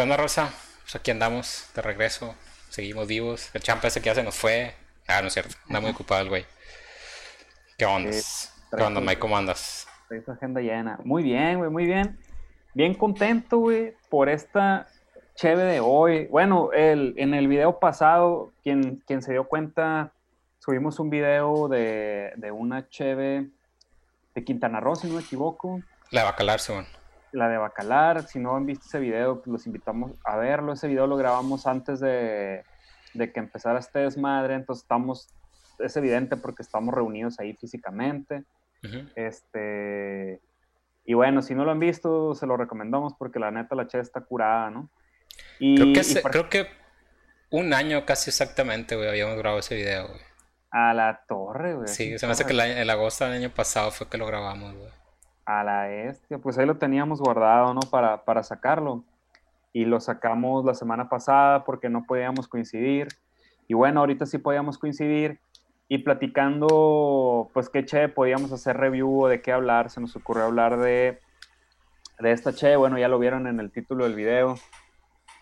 [0.00, 0.50] ¿Qué onda, Rosa?
[0.80, 2.34] Pues aquí andamos, de regreso.
[2.70, 3.54] Seguimos vivos.
[3.54, 4.74] El champa ese que ya se nos fue.
[5.06, 5.54] Ah, no es cierto.
[5.66, 6.46] Anda muy ocupado el güey.
[7.76, 8.10] ¿Qué onda?
[8.74, 9.18] ¿Qué onda, Mike?
[9.18, 9.86] ¿Cómo andas?
[10.08, 10.98] Esta agenda llena.
[11.04, 12.18] Muy bien, güey, muy bien.
[12.72, 14.88] Bien contento, güey, por esta
[15.34, 16.28] cheve de hoy.
[16.28, 20.14] Bueno, el, en el video pasado, quien, quien se dio cuenta,
[20.60, 23.50] subimos un video de, de una cheve
[24.34, 25.82] de Quintana Roo, si no me equivoco.
[26.10, 26.86] La Bacalar, Simón.
[27.32, 28.26] La de Bacalar.
[28.26, 30.72] Si no han visto ese video, pues los invitamos a verlo.
[30.72, 32.64] Ese video lo grabamos antes de,
[33.14, 35.28] de que empezara este desmadre, entonces estamos,
[35.78, 38.44] es evidente porque estamos reunidos ahí físicamente.
[39.14, 40.40] Este.
[41.04, 44.02] Y bueno, si no lo han visto, se lo recomendamos porque la neta la cheve
[44.02, 44.88] está curada, ¿no?
[45.58, 46.66] Y, creo, que creo que
[47.50, 50.20] un año casi exactamente, güey, habíamos grabado ese video, güey.
[50.70, 51.88] A la torre, güey.
[51.88, 54.90] Sí, se me hace que el, agosto del año pasado fue que lo grabamos, güey.
[55.50, 57.80] A la bestia, pues ahí lo teníamos guardado, ¿no?
[57.80, 59.02] Para, para sacarlo.
[59.72, 63.08] Y lo sacamos la semana pasada porque no podíamos coincidir.
[63.66, 65.40] Y bueno, ahorita sí podíamos coincidir.
[65.88, 69.90] Y platicando, pues qué che, podíamos hacer review o de qué hablar.
[69.90, 71.18] Se nos ocurrió hablar de,
[72.20, 72.76] de esta che.
[72.76, 74.54] Bueno, ya lo vieron en el título del video,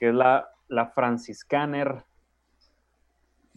[0.01, 2.03] que es la, la Franciscaner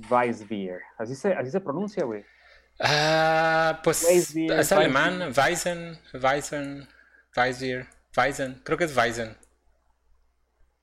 [0.10, 0.82] Weissbier.
[0.98, 2.26] Así se, así se pronuncia, güey.
[2.82, 6.88] Ah, pues es alemán, Weizen, Weizen,
[7.36, 9.38] Weissbier, Weizen, creo que es Weizen.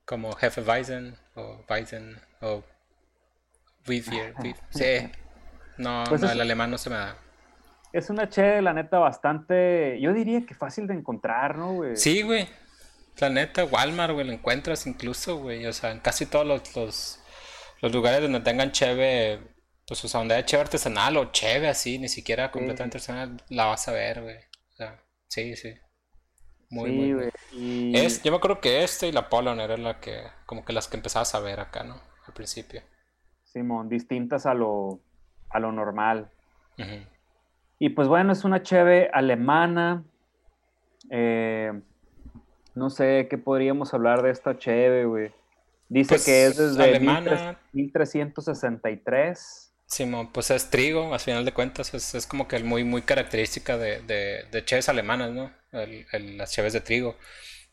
[0.05, 2.62] Como Jefe Weizen o Weizen o
[3.86, 4.34] Weissbier.
[4.70, 5.10] Sí,
[5.77, 7.16] no, pues no el alemán no se me da.
[7.92, 11.96] Es una che, la neta, bastante, yo diría que fácil de encontrar, ¿no, güey?
[11.96, 12.48] Sí, güey.
[13.18, 15.66] La neta, Walmart, güey, lo encuentras incluso, güey.
[15.66, 17.20] O sea, en casi todos los, los
[17.80, 19.40] los lugares donde tengan cheve,
[19.89, 23.64] pues, o sea, donde haya cheve artesanal o cheve así, ni siquiera completamente artesanal, la
[23.64, 24.36] vas a ver, güey.
[24.36, 25.73] O sea, sí, sí.
[26.68, 27.30] Muy, muy, güey.
[27.96, 30.89] Es, yo me acuerdo que este y la Polon eran la que, como que las
[30.89, 31.98] que empezabas a ver acá, ¿no?
[32.27, 32.83] Al principio.
[33.45, 35.01] Simón, distintas a lo,
[35.48, 36.30] a lo normal.
[37.79, 40.05] Y pues bueno, es una cheve alemana.
[41.11, 41.73] Eh,
[42.74, 45.33] no sé qué podríamos hablar de esta cheve, güey.
[45.89, 49.67] Dice pues, que es desde alemana, 1363.
[49.88, 54.02] Simón, pues es trigo, al final de cuentas, es, como que muy, muy característica de,
[54.02, 55.50] de, cheves alemanas, ¿no?
[55.72, 57.16] las cheves de trigo.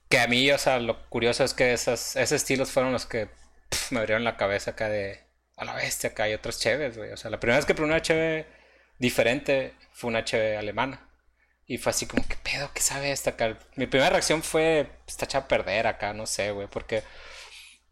[0.09, 3.29] Que a mí, o sea, lo curioso es que esas, esos estilos fueron los que
[3.91, 5.19] me abrieron la cabeza acá de,
[5.57, 7.11] a la bestia, acá hay otras cheves, güey.
[7.11, 8.47] O sea, la primera vez que probé una cheve
[8.97, 11.09] diferente fue una cheve alemana.
[11.67, 12.71] Y fue así como, ¿qué pedo?
[12.73, 13.57] ¿Qué sabe esta acá?
[13.75, 17.03] Mi primera reacción fue, está hecha a perder acá, no sé, güey, porque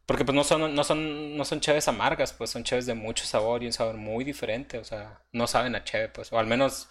[0.05, 3.25] porque pues no son, no son, no son cheves amargas, pues son cheves de mucho
[3.25, 6.47] sabor y un sabor muy diferente, o sea, no saben a cheve, pues, o al
[6.47, 6.89] menos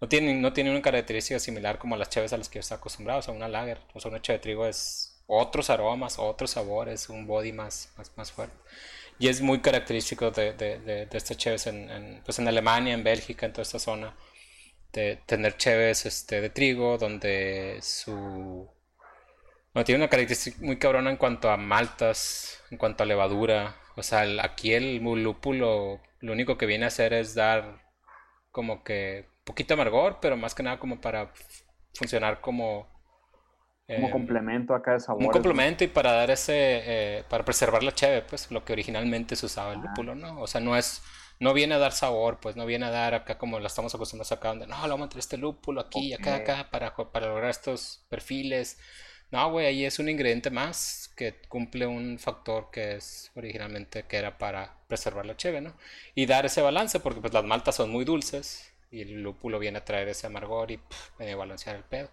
[0.00, 2.76] no tienen, no tienen una característica similar como las cheves a las que yo estoy
[2.78, 6.50] acostumbrado, o sea, una lager, o sea, una cheve de trigo es otros aromas, otros
[6.52, 8.56] sabores, un body más, más, más fuerte.
[9.18, 12.94] Y es muy característico de, de, de, de estas cheves en, en, pues en Alemania,
[12.94, 14.16] en Bélgica, en toda esta zona,
[14.92, 18.68] de tener cheves este, de trigo, donde su
[19.74, 23.76] no, tiene una característica muy cabrona en cuanto a maltas, en cuanto a levadura.
[23.96, 27.82] O sea, aquí el lúpulo lo único que viene a hacer es dar
[28.50, 31.32] como que poquito amargor, pero más que nada como para
[31.94, 32.88] funcionar como...
[33.86, 35.22] Como em, complemento acá de sabor.
[35.22, 36.54] Un complemento y para dar ese...
[36.56, 40.40] Eh, para preservar la cheve, pues lo que originalmente se usaba el lúpulo, ¿no?
[40.40, 41.02] O sea, no es...
[41.40, 44.30] No viene a dar sabor, pues no viene a dar acá como la estamos acostumbrados
[44.30, 47.28] acá, donde no, le vamos a meter este lúpulo aquí y acá, acá, para, para
[47.28, 48.78] lograr estos perfiles
[49.30, 54.16] no, güey, ahí es un ingrediente más que cumple un factor que es originalmente que
[54.16, 55.76] era para preservar la cheve, ¿no?
[56.14, 59.78] Y dar ese balance, porque pues las maltas son muy dulces y el lúpulo viene
[59.78, 62.10] a traer ese amargor y pff, viene a balancear el pedo.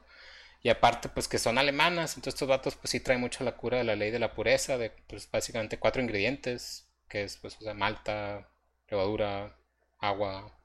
[0.62, 3.80] Y aparte, pues que son alemanas, entonces estos datos pues sí traen mucho la cura
[3.80, 7.62] de la ley de la pureza, de pues básicamente cuatro ingredientes, que es pues o
[7.62, 8.50] sea, malta,
[8.90, 9.58] levadura,
[10.00, 10.56] agua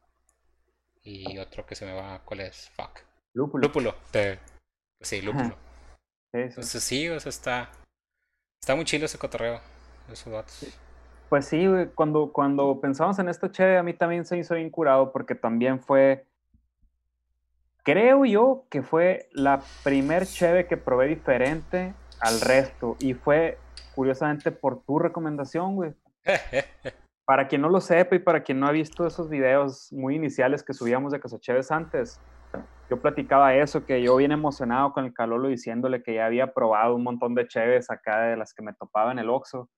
[1.02, 2.70] y otro que se me va, ¿cuál es?
[2.76, 3.00] Fuck.
[3.32, 3.69] Lúpulo.
[3.69, 3.94] Lúpulo.
[4.10, 4.38] pues
[5.00, 5.56] sí, lúpulo.
[6.32, 7.70] Entonces sí, o sea, está,
[8.61, 9.61] está muy chido ese cotorreo,
[10.11, 10.79] esos datos.
[11.29, 15.12] Pues sí, cuando, cuando pensamos en esto, che, a mí también se hizo bien curado
[15.12, 16.26] porque también fue,
[17.82, 23.58] creo yo que fue la primer cheve que probé diferente al resto y fue
[23.94, 25.94] curiosamente por tu recomendación, güey.
[27.25, 30.62] para quien no lo sepa y para quien no ha visto esos videos muy iniciales
[30.62, 32.20] que subíamos de Casacheves antes,
[32.93, 36.94] yo platicaba eso, que yo bien emocionado con el Calolo diciéndole que ya había probado
[36.94, 39.71] un montón de cheves acá de las que me topaba en el Oxxo.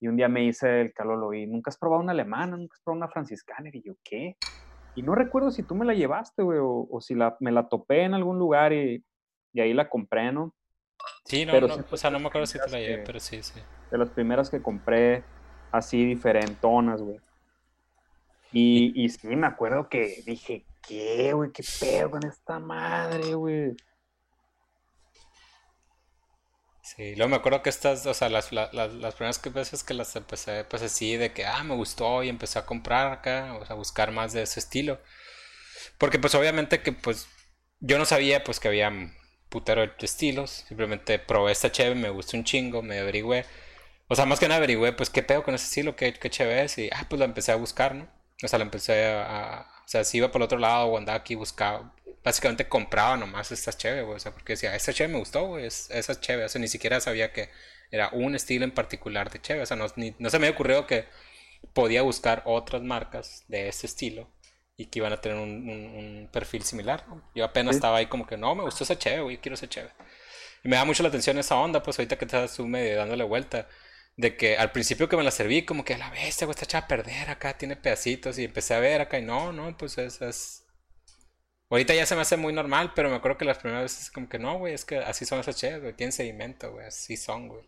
[0.00, 2.56] Y un día me dice el Calolo, ¿y nunca has probado una alemana?
[2.56, 3.70] ¿Nunca has probado una franciscana?
[3.72, 4.36] Y yo, ¿qué?
[4.96, 8.02] Y no recuerdo si tú me la llevaste, güey, o, si la, me la topé
[8.02, 9.04] en algún lugar y,
[9.52, 10.52] y ahí la compré, ¿no?
[11.24, 13.60] Sí, no, no o sea, no me acuerdo si te la llevé, pero sí, sí.
[13.92, 15.22] De las primeras que compré
[15.70, 17.20] así diferentonas, güey.
[18.50, 21.50] Y, y sí, me acuerdo que dije, ¿qué, güey?
[21.52, 23.76] ¿Qué pedo con esta madre, güey?
[26.82, 30.14] Sí, luego me acuerdo que estas, o sea, las, las, las primeras veces que las
[30.14, 33.74] empecé, pues así, de que, ah, me gustó y empecé a comprar acá, o sea,
[33.74, 35.00] buscar más de ese estilo.
[35.98, 37.28] Porque pues obviamente que pues
[37.80, 38.92] yo no sabía pues que había
[39.48, 43.46] putero de estilos, simplemente probé esta cheve, me gustó un chingo, me averigüé.
[44.08, 46.64] O sea, más que nada averigüé, pues, qué pedo con ese estilo, qué, qué chévere
[46.64, 48.08] es, y, ah, pues la empecé a buscar, ¿no?
[48.42, 51.16] O sea, la empecé a, o sea, si iba por el otro lado o andaba
[51.16, 51.94] aquí, buscaba,
[52.24, 54.16] básicamente compraba nomás estas chévere, güey.
[54.16, 56.46] O sea, porque decía, esta chévere me gustó, güey, es, esa chévere.
[56.46, 57.50] O sea, ni siquiera sabía que
[57.92, 59.62] era un estilo en particular de chévere.
[59.62, 59.86] O sea, no,
[60.18, 61.04] no se me ocurrió que
[61.72, 64.28] podía buscar otras marcas de ese estilo
[64.76, 67.06] y que iban a tener un, un, perfil similar.
[67.06, 67.22] ¿no?
[67.36, 69.94] Yo apenas estaba ahí como que, no, me gustó esa chévere, güey, quiero esa chévere.
[70.64, 73.22] Y me da mucho la atención esa onda, pues ahorita que estás tú medio dándole
[73.22, 73.68] vuelta.
[74.16, 76.64] De que al principio que me la serví, como que a la bestia, güey, está
[76.64, 78.38] echada a perder acá, tiene pedacitos.
[78.38, 80.66] Y empecé a ver acá y no, no, pues es, es
[81.68, 84.28] Ahorita ya se me hace muy normal, pero me acuerdo que las primeras veces como
[84.28, 87.48] que no, güey, es que así son esas cheves, güey, tienen sedimento, güey, así son,
[87.48, 87.62] güey.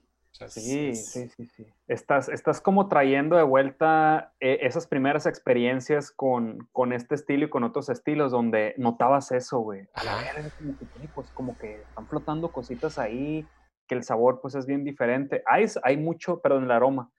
[0.46, 1.66] sí, sí, sí, sí.
[1.88, 7.50] Estás, estás como trayendo de vuelta eh, esas primeras experiencias con, con, este estilo y
[7.50, 9.88] con otros estilos donde notabas eso, güey.
[9.94, 13.44] A la verga, como que, pues, como que están flotando cositas ahí,
[13.88, 15.42] que el sabor pues es bien diferente.
[15.46, 17.10] Hay, hay mucho, perdón, el aroma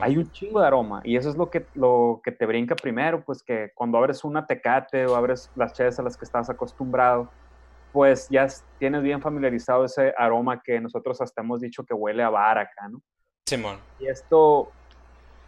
[0.00, 3.22] hay un chingo de aroma y eso es lo que, lo que te brinca primero,
[3.22, 7.30] pues que cuando abres una tecate o abres las cheves a las que estás acostumbrado,
[7.92, 8.46] pues ya
[8.78, 12.88] tienes bien familiarizado ese aroma que nosotros hasta hemos dicho que huele a bar acá,
[12.88, 13.02] ¿no?
[13.44, 13.78] Simón.
[13.98, 14.72] Y esto,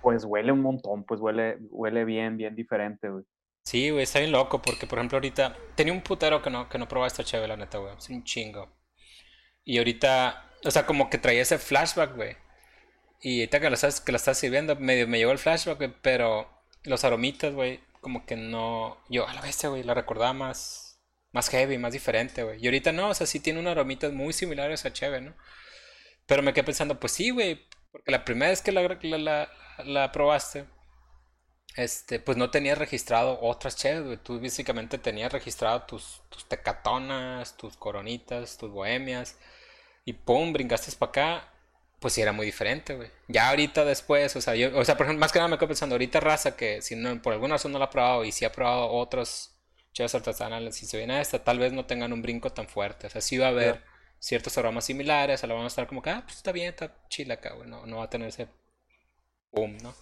[0.02, 3.24] pues huele un montón, pues huele, huele bien, bien diferente, güey.
[3.64, 6.78] Sí, güey, está bien loco porque, por ejemplo, ahorita tenía un putero que no, que
[6.78, 7.96] no probaba esta cheve, la neta, güey.
[7.96, 8.68] Es un chingo.
[9.64, 12.36] Y ahorita, o sea, como que traía ese flashback, güey
[13.20, 16.48] y ahorita que la estás, que la estás sirviendo, medio me llegó el flashback, pero
[16.84, 18.98] los aromitas, güey, como que no.
[19.08, 21.00] Yo a la bestia, güey, la recordaba más,
[21.32, 22.62] más heavy, más diferente, güey.
[22.62, 25.34] Y ahorita no, o sea, sí tiene unos aromitas muy similares a Cheve, ¿no?
[26.26, 29.50] Pero me quedé pensando, pues sí, güey, porque la primera vez que la, la,
[29.84, 30.66] la, probaste,
[31.76, 34.16] este, pues no tenías registrado otras cheves, güey.
[34.18, 39.36] Tú básicamente tenías registrado tus, tus tecatonas, tus coronitas, tus bohemias.
[40.08, 41.52] Y pum, brincaste para acá
[42.00, 43.10] pues sí era muy diferente, güey.
[43.26, 45.68] Ya ahorita después, o sea, yo, o sea, por ejemplo, más que nada me quedo
[45.68, 48.44] pensando, ahorita raza que si no, por alguna razón no la ha probado y si
[48.44, 49.60] ha probado otros
[49.92, 53.08] chéves artesanales, si se viene a esta, tal vez no tengan un brinco tan fuerte.
[53.08, 53.82] O sea, sí va a haber
[54.18, 56.68] ciertos aromas similares, o sea, la van a estar como que, ah, pues está bien,
[56.68, 58.48] está chila acá, güey, no, no va a tener ese
[59.50, 59.92] boom, ¿no?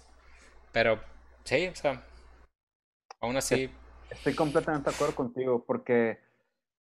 [0.72, 1.02] Pero,
[1.44, 2.04] sí, o sea,
[3.20, 3.70] aún así...
[4.10, 6.20] Estoy completamente de acuerdo contigo, porque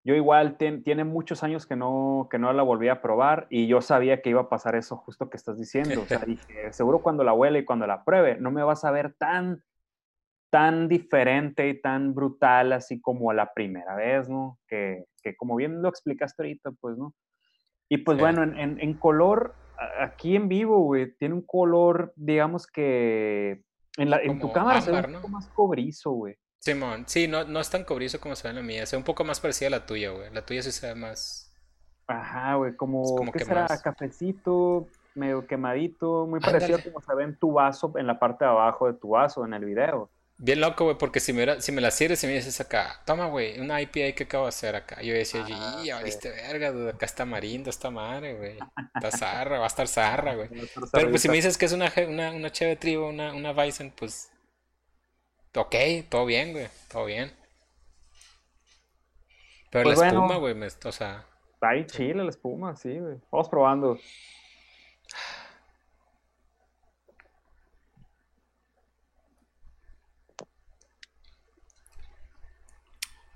[0.04, 3.80] yo igual tiene muchos años que no, que no la volví a probar y yo
[3.80, 6.02] sabía que iba a pasar eso justo que estás diciendo.
[6.02, 8.90] O sea, dije, seguro cuando la huele y cuando la pruebe, no me vas a
[8.90, 9.62] ver tan,
[10.50, 14.58] tan diferente y tan brutal así como la primera vez, ¿no?
[14.68, 17.14] Que, que como bien lo explicaste ahorita, pues, ¿no?
[17.88, 19.54] Y pues bueno, en, en, color,
[19.98, 23.62] aquí en vivo, güey, tiene un color, digamos que
[23.96, 26.36] en, la, en tu cámara se ve un poco más cobrizo, güey.
[26.64, 28.98] Simón, sí, no, no es tan cobrizo como se ve en la mía, se ve
[28.98, 30.32] un poco más parecida a la tuya, güey.
[30.32, 31.52] La tuya sí se ve más.
[32.06, 33.66] Ajá, güey, como, ¿qué será?
[33.66, 38.46] Cafecito, medio quemadito, muy parecido a como se ve en tu vaso, en la parte
[38.46, 40.08] de abajo de tu vaso, en el video.
[40.38, 43.26] Bien loco, güey, porque si me, si me la sirves y me dices acá, toma,
[43.26, 45.02] güey, una IPA que acabo de hacer acá.
[45.02, 48.56] Yo decía, ah, ya valiste verga, dude, acá está marindo esta madre, güey.
[48.94, 50.48] Está zarra, va a estar zarra, güey.
[50.92, 53.92] Pero pues si me dices que es una, una, una cheve tribo, una, una Bison,
[53.94, 54.30] pues
[55.56, 55.74] Ok,
[56.08, 57.32] todo bien, güey, todo bien.
[59.70, 61.26] Pero pues la espuma, güey, o sea.
[61.52, 63.16] Está ahí chile la espuma, sí, güey.
[63.30, 63.98] Vamos probando.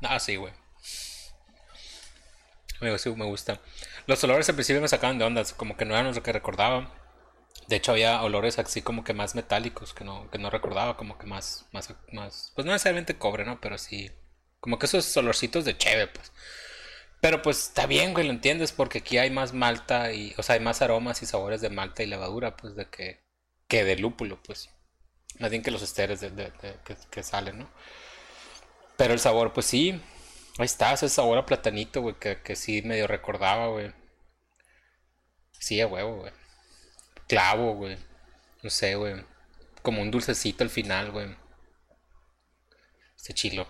[0.03, 0.53] Ah, sí, güey.
[2.81, 3.61] Me, sí, me gusta.
[4.07, 6.93] Los olores al principio me sacaban de ondas, como que no eran lo que recordaba.
[7.69, 11.19] De hecho, había olores así como que más metálicos que no, que no recordaba, como
[11.19, 13.61] que más, más, más, pues no necesariamente cobre, ¿no?
[13.61, 14.11] Pero sí,
[14.61, 16.33] como que esos olorcitos de cheve, pues.
[17.21, 20.55] Pero pues está bien, güey, lo entiendes, porque aquí hay más malta y, o sea,
[20.55, 23.21] hay más aromas y sabores de malta y levadura, pues, de que,
[23.69, 24.71] que de lúpulo, pues.
[25.39, 26.53] Más bien que los esteres de,
[27.11, 27.71] que, salen, ¿no?
[28.97, 30.01] Pero el sabor, pues sí,
[30.59, 33.93] ahí está, ese sabor a platanito, güey, que, que sí medio recordaba, güey.
[35.53, 36.33] Sí, a huevo, güey
[37.29, 37.97] clavo, güey.
[38.63, 39.15] No sé, güey.
[39.83, 41.29] Como un dulcecito al final, güey.
[43.17, 43.67] Este chilo.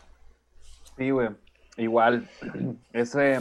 [0.96, 1.30] Sí, güey.
[1.76, 2.28] Igual,
[2.92, 3.38] ese,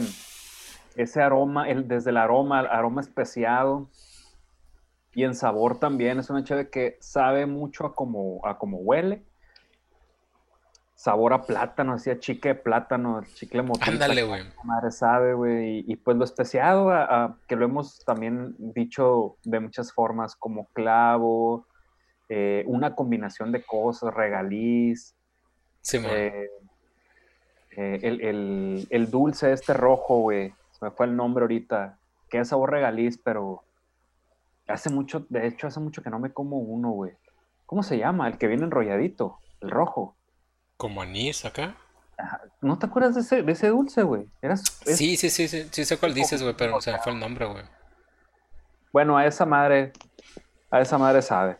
[0.96, 3.88] ese aroma, el, desde el aroma, aroma especiado
[5.14, 6.18] y en sabor también.
[6.18, 9.22] Es una cheve que sabe mucho a como, a como huele.
[10.98, 13.92] Sabor a plátano, hacía chique de plátano, chicle motita.
[13.92, 14.42] Ándale, güey.
[14.64, 15.84] Madre sabe, güey.
[15.86, 16.90] Y, pues lo especiado,
[17.46, 21.68] que lo hemos también dicho de muchas formas, como clavo,
[22.28, 25.14] eh, una combinación de cosas, regaliz.
[25.82, 26.48] Sí, eh,
[27.76, 30.52] eh, el, el, el, dulce este rojo, güey.
[30.72, 31.96] Se me fue el nombre ahorita.
[32.28, 33.62] Que es sabor regaliz, pero
[34.66, 37.12] hace mucho, de hecho, hace mucho que no me como uno, güey.
[37.66, 38.26] ¿Cómo se llama?
[38.26, 40.17] El que viene enrolladito, el rojo.
[40.78, 41.74] ¿Como anís acá?
[42.60, 44.26] ¿No te acuerdas de ese, de ese dulce, güey?
[44.84, 47.46] Sí, sí, sí, sí, sí sé cuál dices, güey, pero se me fue el nombre,
[47.46, 47.64] güey.
[48.92, 49.92] Bueno, a esa madre,
[50.70, 51.58] a esa madre sabe.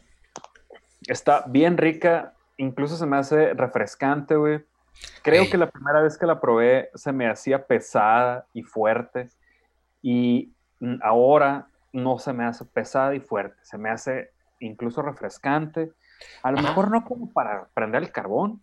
[1.08, 4.64] Está bien rica, incluso se me hace refrescante, güey.
[5.22, 9.30] Creo que la primera vez que la probé se me hacía pesada y fuerte.
[10.00, 10.52] Y
[11.02, 15.90] ahora no se me hace pesada y fuerte, se me hace incluso refrescante.
[16.44, 18.62] A lo mejor no como para prender el carbón,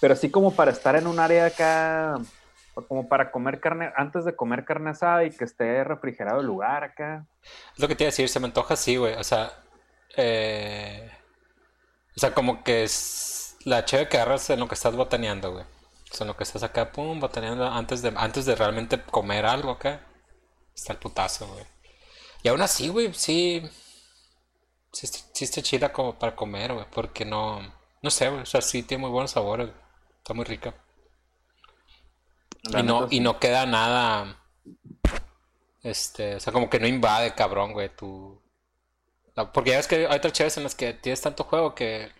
[0.00, 2.14] pero sí como para estar en un área acá,
[2.88, 6.84] como para comer carne, antes de comer carne asada y que esté refrigerado el lugar
[6.84, 7.26] acá.
[7.74, 9.14] Es lo que te iba a decir, se me antoja así, güey.
[9.14, 9.52] O sea,
[10.16, 11.10] eh,
[12.16, 15.64] o sea, como que es la chévere que agarras en lo que estás botaneando, güey.
[15.64, 19.46] O sea, en lo que estás acá, pum, botaneando antes de, antes de realmente comer
[19.46, 20.00] algo acá.
[20.74, 21.64] Está el putazo, güey.
[22.42, 23.62] Y aún así, güey, sí.
[24.92, 26.86] Sí, sí está chida como para comer, güey.
[26.92, 27.60] Porque no.
[28.02, 28.42] No sé, güey.
[28.42, 29.70] O sea, sí tiene muy buenos sabores.
[30.24, 30.74] Está muy rica.
[32.62, 34.42] y no, y no queda nada.
[35.82, 38.40] Este, o sea, como que no invade, cabrón, güey, tu.
[39.52, 42.10] Porque ya ves que hay otras chaves en las que tienes tanto juego que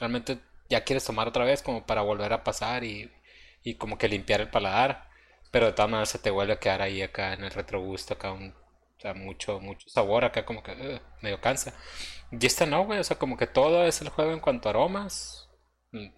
[0.00, 3.12] realmente ya quieres tomar otra vez como para volver a pasar y,
[3.62, 5.08] y como que limpiar el paladar.
[5.52, 8.32] Pero de todas maneras se te vuelve a quedar ahí acá en el retrogusto, acá
[8.32, 11.74] un, o sea, mucho, mucho sabor, acá como que medio cansa.
[12.32, 14.70] Y esta no, güey, o sea, como que todo es el juego en cuanto a
[14.70, 15.41] aromas,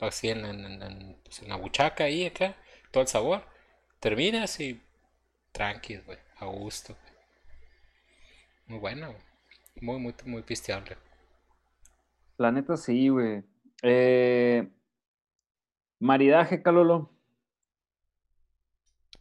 [0.00, 2.56] así en, en, pues, en, la buchaca ahí, acá,
[2.90, 3.42] todo el sabor.
[4.00, 4.80] Terminas y
[5.52, 6.96] tranqui, güey, a gusto.
[8.66, 9.14] Muy bueno,
[9.80, 10.96] Muy, muy, muy pisteable.
[12.36, 13.42] La neta sí, güey.
[13.82, 14.68] Eh,
[16.00, 17.10] maridaje, Calolo.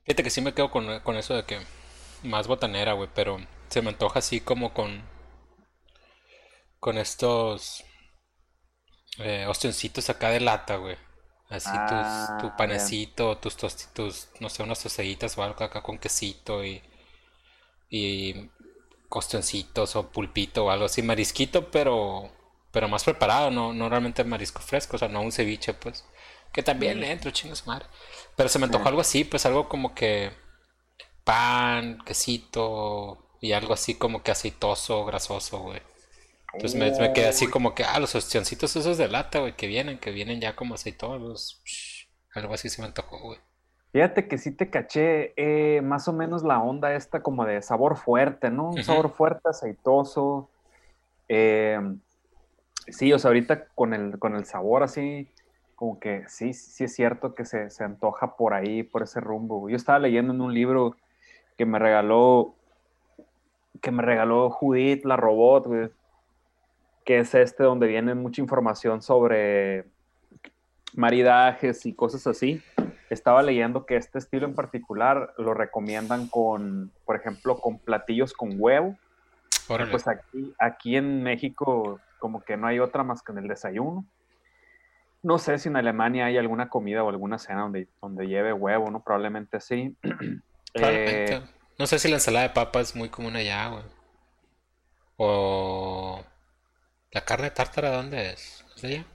[0.03, 1.60] Fíjate que sí me quedo con, eso de que
[2.24, 3.38] más botanera, güey, pero
[3.69, 5.01] se me antoja así como con
[6.79, 7.86] con estos
[9.20, 10.98] eh, ostioncitos acá de lata, güey.
[11.50, 13.55] Así tus, tu ah, panecito, tus,
[13.93, 16.82] tus, no sé, unas tostaditas o algo acá con quesito y,
[17.89, 18.50] y
[19.10, 22.32] ostioncitos o pulpito o algo así, marisquito, pero
[22.74, 26.03] pero más preparado, no, no realmente marisco fresco, o sea, no un ceviche, pues.
[26.51, 27.86] Que también le entro, chingos madre.
[28.36, 30.32] Pero se me antojó algo así, pues algo como que
[31.24, 35.82] pan, quesito y algo así como que aceitoso, grasoso, güey.
[36.53, 39.98] Entonces me, quedé así como que, ah, los ostioncitos esos de lata, güey, que vienen,
[39.98, 41.62] que vienen ya como aceitosos.
[42.33, 43.39] algo así se me antojó, güey.
[43.91, 47.95] Fíjate que sí te caché eh, más o menos la onda esta como de sabor
[47.95, 48.69] fuerte, ¿no?
[48.69, 50.50] Un sabor fuerte, aceitoso.
[51.29, 51.79] Eh,
[52.88, 55.29] sí, o sea, ahorita con el, con el sabor así,
[55.75, 59.69] como que sí, sí es cierto que se, antoja por ahí, por ese rumbo.
[59.69, 60.95] Yo estaba leyendo en un libro
[61.57, 62.55] que me regaló,
[63.81, 65.67] que me regaló Judith, la robot,
[67.05, 69.86] que es este donde viene mucha información sobre
[70.95, 72.62] maridajes y cosas así.
[73.10, 78.55] Estaba leyendo que este estilo en particular lo recomiendan con, por ejemplo, con platillos con
[78.57, 78.98] huevo.
[79.67, 84.05] Pues aquí, aquí en México como que no hay otra más que en el desayuno.
[85.22, 88.91] No sé si en Alemania hay alguna comida o alguna cena donde, donde lleve huevo,
[88.91, 89.03] ¿no?
[89.03, 89.95] Probablemente sí.
[90.75, 91.39] Eh,
[91.77, 93.83] no sé si la ensalada de papa es muy común allá, güey.
[95.17, 96.24] O...
[97.13, 98.65] ¿La carne tártara dónde es?
[98.75, 99.05] ¿Es de allá?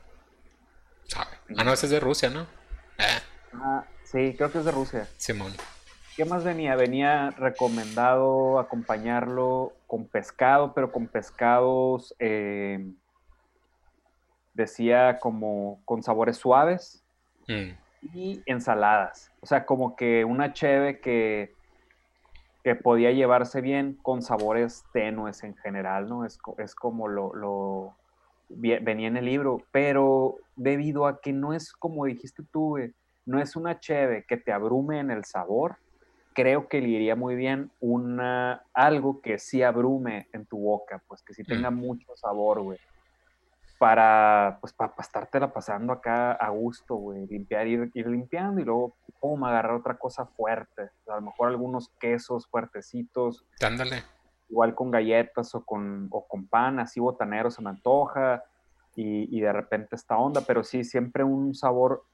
[1.17, 2.43] Ah, no, esa es de Rusia, ¿no?
[2.99, 3.21] Eh.
[3.55, 5.09] Ah, sí, creo que es de Rusia.
[5.17, 5.53] Simón.
[6.17, 6.77] ¿Qué más venía?
[6.77, 12.15] Venía recomendado acompañarlo con pescado, pero con pescados...
[12.19, 12.85] Eh,
[14.59, 17.05] decía como con sabores suaves
[17.47, 17.71] mm.
[18.13, 19.33] y ensaladas.
[19.41, 21.55] O sea, como que una cheve que,
[22.69, 26.27] que podía llevarse bien con sabores tenues en general, ¿no?
[26.27, 27.97] Es, es como lo, lo,
[28.51, 32.77] venía en el libro, pero debido a que no es como dijiste tú,
[33.25, 35.77] no es una cheve que te abrume en el sabor,
[36.35, 41.23] creo que le iría muy bien una, algo que sí abrume en tu boca, pues
[41.23, 41.75] que sí tenga mm.
[41.75, 42.79] mucho sabor, güey.
[43.79, 48.97] Para, pues, para, estártela pasando acá a gusto, güey, limpiar, ir, ir limpiando y luego,
[49.21, 53.47] pum, agarrar otra cosa fuerte, a lo mejor algunos quesos fuertecitos.
[53.61, 54.03] Dándole.
[54.49, 58.43] Igual con galletas o con, o con pan, así botanero se me antoja
[58.97, 62.05] y, y de repente esta onda, pero sí, siempre un sabor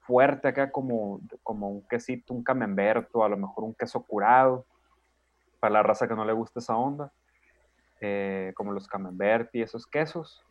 [0.00, 4.64] fuerte acá como, como un quesito, un camemberto, a lo mejor un queso curado,
[5.60, 7.12] para la raza que no le gusta esa onda,
[8.00, 10.44] eh, como los camembert y esos quesos.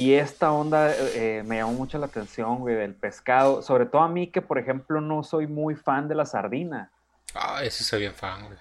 [0.00, 3.62] Y esta onda eh, me llamó mucho la atención, güey, del pescado.
[3.62, 6.92] Sobre todo a mí, que por ejemplo no soy muy fan de la sardina.
[7.34, 8.56] Ah, ese soy bien fan, güey.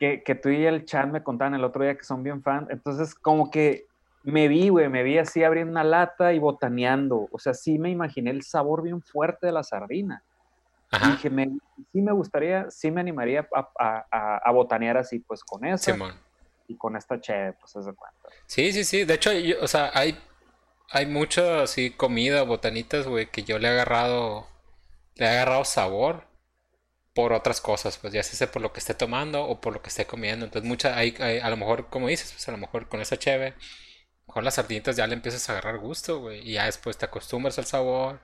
[0.00, 2.66] Que, que tú y el chat me contaban el otro día que son bien fan.
[2.70, 3.86] Entonces, como que
[4.24, 7.28] me vi, güey, me vi así abriendo una lata y botaneando.
[7.30, 10.24] O sea, sí me imaginé el sabor bien fuerte de la sardina.
[10.90, 11.06] Ajá.
[11.06, 11.56] Y dije, me,
[11.92, 15.92] sí me gustaría, sí me animaría a, a, a botanear así, pues con eso.
[16.66, 18.28] Y con esta che, pues es de cuenta.
[18.46, 19.04] Sí, sí, sí.
[19.04, 19.30] De hecho,
[19.60, 20.18] o sea, hay
[20.90, 24.46] hay mucha así comida, botanitas, güey, que yo le he agarrado,
[25.14, 26.24] le he agarrado sabor
[27.14, 29.88] por otras cosas, pues ya sea por lo que esté tomando o por lo que
[29.88, 30.44] esté comiendo.
[30.44, 33.48] Entonces, mucha, hay, a lo mejor, como dices, pues a lo mejor con esa cheve,
[33.48, 36.98] a lo mejor las sardinitas ya le empiezas a agarrar gusto, güey, y ya después
[36.98, 38.20] te acostumbras al sabor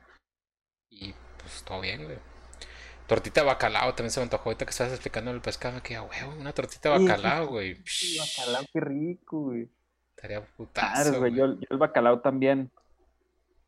[0.90, 2.18] y pues todo bien, güey.
[3.06, 6.24] Tortita de bacalao también se me antojó ahorita que estabas explicando el pescado, que, güey,
[6.38, 7.74] una tortita de bacalao, güey.
[8.18, 9.68] bacalao, qué rico, güey.
[10.16, 11.34] Estaría putazo, güey.
[11.34, 12.70] Yo, el bacalao también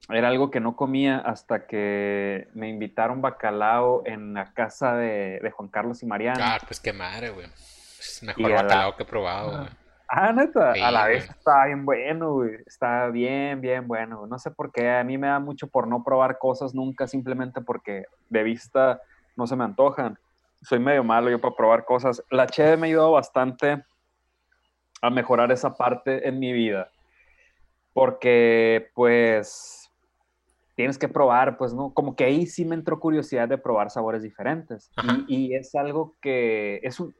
[0.08, 5.68] era algo que no comía hasta que me invitaron bacalao en la casa de, Juan
[5.68, 6.54] Carlos y Mariana.
[6.54, 7.46] Ah, pues qué madre, güey.
[8.00, 9.68] Es mejor bacalao que he probado, güey.
[10.10, 12.56] Ah, neta, a la vez está bien bueno, güey.
[12.66, 14.26] Está bien, bien bueno.
[14.26, 17.60] No sé por qué, a mí me da mucho por no probar cosas nunca, simplemente
[17.60, 19.02] porque de vista
[19.36, 20.18] no se me antojan.
[20.62, 22.22] Soy medio malo yo para probar cosas.
[22.30, 23.84] La cheve me ha ayudado bastante
[25.00, 26.90] a mejorar esa parte en mi vida.
[27.92, 29.90] Porque, pues,
[30.74, 31.92] tienes que probar, pues, ¿no?
[31.92, 34.90] Como que ahí sí me entró curiosidad de probar sabores diferentes.
[35.26, 37.14] Y, es algo que es un,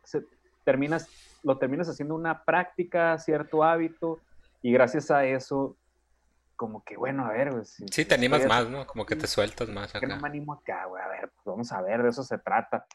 [0.65, 1.09] terminas,
[1.43, 4.21] lo terminas haciendo una práctica, cierto hábito,
[4.63, 5.77] y gracias a eso,
[6.57, 8.87] como que, bueno, a ver, pues, Sí, te animas más, ¿no?
[8.87, 10.01] Como que te sueltas más acá.
[10.01, 12.39] Que no me animo acá, güey, a ver, pues vamos a ver, de eso se
[12.39, 12.87] trata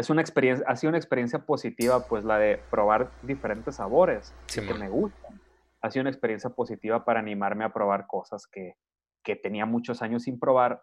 [0.00, 4.62] es una experiencia, ha sido una experiencia positiva, pues la de probar diferentes sabores que
[4.62, 5.40] me gustan.
[5.82, 8.76] Ha sido una experiencia positiva para animarme a probar cosas que,
[9.22, 10.82] que tenía muchos años sin probar,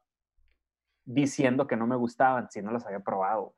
[1.04, 3.56] diciendo que no me gustaban, si no las había probado.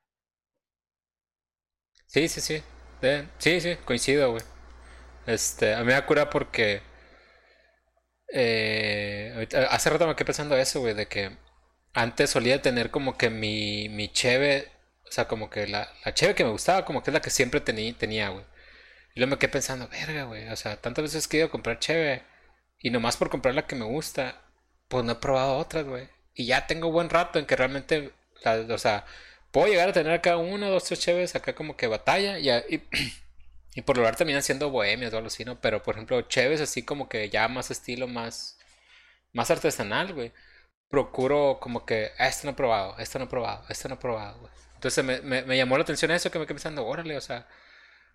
[2.05, 2.63] Sí, sí, sí.
[3.37, 4.43] sí, sí, coincido, güey.
[5.25, 6.81] Este, a mí me cura porque
[8.29, 11.37] eh, hace rato me quedé pensando eso, güey, de que
[11.93, 14.78] antes solía tener como que mi, mi cheve
[15.09, 17.31] o sea, como que la, la cheve que me gustaba, como que es la que
[17.31, 18.45] siempre tenía, tenía, güey.
[19.15, 20.47] Y luego me quedé pensando, verga, güey.
[20.49, 22.23] O sea, tantas veces he ido a comprar cheve.
[22.79, 24.41] Y nomás por comprar la que me gusta,
[24.87, 26.09] pues no he probado otras, güey.
[26.33, 28.13] Y ya tengo buen rato en que realmente,
[28.45, 29.05] o sea,
[29.51, 32.39] puedo llegar a tener acá una, dos, tres cheves acá como que batalla.
[32.39, 32.83] Y, y,
[33.75, 35.59] y por lo general terminan siendo bohemias o algo así, ¿no?
[35.61, 38.59] Pero por ejemplo, cheves así como que ya más estilo, más,
[39.33, 40.31] más artesanal, güey.
[40.89, 43.97] Procuro como que, ah, esto no he probado, esto no he probado, esto no he
[43.99, 44.58] probado, güey.
[44.79, 47.45] Entonces me, me, llamó la atención eso que me quedé pensando, órale, o sea,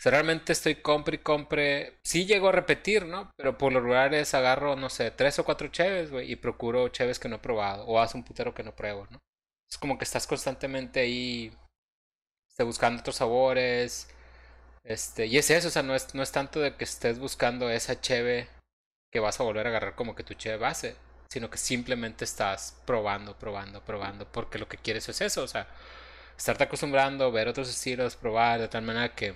[0.02, 1.98] realmente estoy compre y compre.
[2.02, 3.30] Sí llego a repetir, ¿no?
[3.36, 7.18] Pero por los lugares agarro, no sé, tres o cuatro cheves, güey, y procuro cheves
[7.18, 9.18] que no he probado, o hace un putero que no pruebo, ¿no?
[9.70, 11.52] Es como que estás constantemente ahí
[12.48, 14.08] este, buscando otros sabores.
[14.84, 17.68] Este, y es eso, o sea, no es, no es tanto de que estés buscando
[17.68, 18.48] esa cheve
[19.12, 20.96] que vas a volver a agarrar como que tu cheve base,
[21.28, 25.68] sino que simplemente estás probando, probando, probando, porque lo que quieres es eso, o sea,
[26.36, 29.34] estarte acostumbrando, ver otros estilos, probar, de tal manera que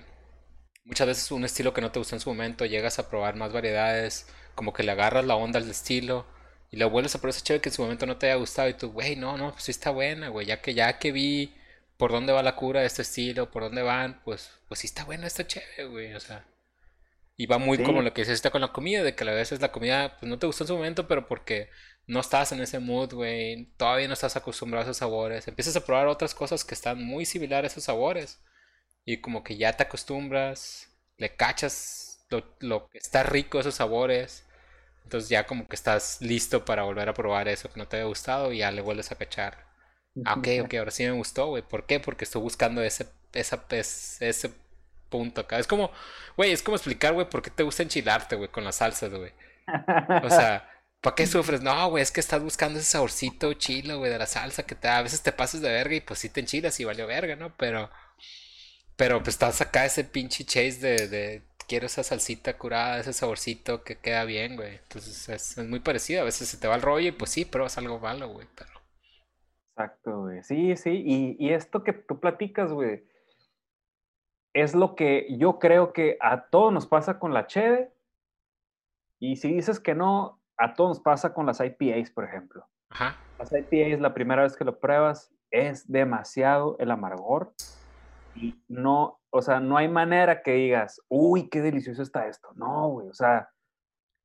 [0.85, 3.53] muchas veces un estilo que no te gustó en su momento, llegas a probar más
[3.53, 6.25] variedades, como que le agarras la onda al estilo
[6.71, 8.69] y le vuelves a probar esa chévere que en su momento no te haya gustado
[8.69, 11.55] y tú, güey, no, no, pues sí está buena, güey, ya que ya que vi
[11.97, 15.03] por dónde va la cura de este estilo, por dónde van, pues, pues sí está
[15.05, 16.45] buena esta chévere, güey, o sea.
[17.39, 19.61] Y va muy como lo que se está con la comida, de que a veces
[19.61, 21.69] la comida pues no te gustó en su momento, pero porque
[22.05, 25.85] no estás en ese mood, güey, todavía no estás acostumbrado a esos sabores, empiezas a
[25.85, 28.41] probar otras cosas que están muy similares a esos sabores
[29.05, 32.25] y como que ya te acostumbras, le cachas
[32.59, 34.45] lo, que está rico esos sabores,
[35.05, 38.09] entonces ya como que estás listo para volver a probar eso que no te había
[38.09, 39.65] gustado y ya le vuelves a cachar.
[40.25, 41.63] Ah, ok, ok, ahora sí me gustó, güey.
[41.63, 42.01] ¿Por qué?
[42.01, 44.51] Porque estoy buscando ese, esa, ese
[45.09, 45.59] punto acá.
[45.59, 45.91] Es como,
[46.37, 49.31] güey, es como explicar, güey, por qué te gusta enchilarte, güey, con las salsas, güey.
[50.23, 50.67] O sea,
[51.01, 51.61] ¿Para qué sufres?
[51.61, 54.89] No, güey, es que estás buscando ese saborcito chilo, güey, de la salsa que te,
[54.89, 57.55] a veces te pasas de verga y pues sí te enchilas y valió verga, ¿no?
[57.55, 57.89] Pero,
[58.97, 63.83] pero pues estás acá ese pinche chase de, de quiero esa salsita curada, ese saborcito
[63.83, 64.75] que queda bien, güey.
[64.75, 66.21] Entonces es, muy parecido.
[66.21, 68.47] A veces se te va el rollo y pues sí, pero es algo malo, güey.
[68.55, 68.71] Pero...
[69.71, 70.43] Exacto, güey.
[70.43, 70.89] Sí, sí.
[70.89, 73.05] Y, y esto que tú platicas, güey,
[74.59, 77.91] es lo que yo creo que a todos nos pasa con la cheve.
[79.19, 82.65] Y si dices que no, a todos nos pasa con las IPAs, por ejemplo.
[82.89, 83.17] Ajá.
[83.37, 87.53] Las IPAs, la primera vez que lo pruebas, es demasiado el amargor.
[88.35, 92.49] Y no, o sea, no hay manera que digas, uy, qué delicioso está esto.
[92.55, 93.49] No, güey, o sea,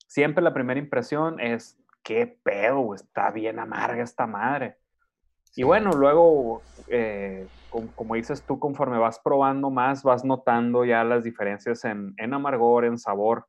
[0.07, 4.77] siempre la primera impresión es, qué pedo, está bien amarga esta madre.
[5.57, 11.25] Y bueno, luego, eh, como, dices tú, conforme vas probando más, vas notando ya las
[11.25, 13.47] diferencias en, amargor, en sabor.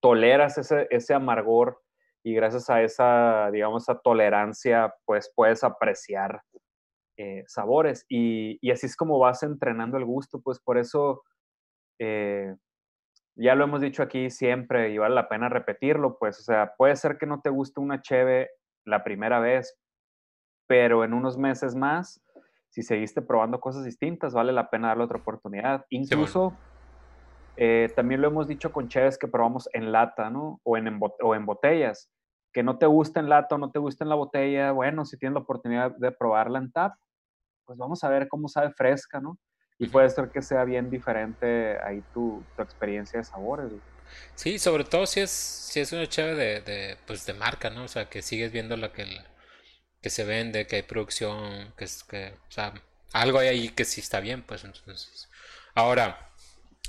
[0.00, 1.80] Toleras ese, amargor
[2.22, 6.42] y gracias a esa, digamos, esa tolerancia, pues puedes apreciar
[7.16, 8.04] eh, sabores.
[8.08, 11.24] Y, y, así es como vas entrenando el gusto, pues por eso,
[11.98, 12.54] eh,
[13.34, 16.94] ya lo hemos dicho aquí siempre y vale la pena repetirlo, pues, o sea, puede
[16.96, 18.50] ser que no te guste una cheve
[18.84, 19.76] la primera vez,
[20.68, 22.22] pero en unos meses más,
[22.68, 25.84] si seguiste probando cosas distintas, vale la pena darle otra oportunidad.
[25.88, 26.52] Incluso,
[27.56, 30.60] eh, también lo hemos dicho con cheves que probamos en lata, ¿no?
[30.62, 32.10] O en, o en botellas.
[32.52, 35.18] Que no te gusta en lata o no te gusta en la botella, bueno, si
[35.18, 36.92] tienes la oportunidad de probarla en tap,
[37.64, 39.38] pues vamos a ver cómo sabe fresca, ¿no?
[39.78, 43.72] Y puede ser que sea bien diferente ahí tu, tu experiencia de sabores.
[44.34, 47.84] Sí, sobre todo si es, si es una cheve de, de, pues de marca, ¿no?
[47.84, 49.04] O sea, que sigues viendo la que,
[50.00, 52.72] que se vende, que hay producción, que, es, que, o sea,
[53.12, 55.28] algo hay ahí que sí está bien, pues entonces.
[55.74, 56.30] Ahora,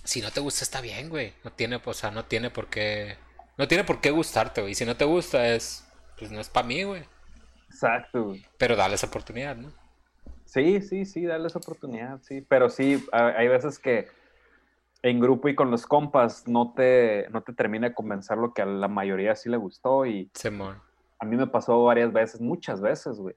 [0.03, 1.33] si no te gusta está bien, güey.
[1.43, 3.17] No tiene, o sea, no tiene por qué,
[3.57, 4.75] no tiene por qué gustarte, güey.
[4.75, 7.03] Si no te gusta es, pues no es para mí, güey.
[7.69, 8.35] Exacto.
[8.57, 9.71] Pero dale esa oportunidad, ¿no?
[10.45, 12.41] Sí, sí, sí, dale esa oportunidad, sí.
[12.41, 14.07] Pero sí, hay veces que
[15.01, 18.63] en grupo y con los compas no te, no te termina de convencer lo que
[18.63, 20.29] a la mayoría sí le gustó y...
[20.33, 20.88] Simón
[21.19, 23.36] a mí me pasó varias veces, muchas veces, güey,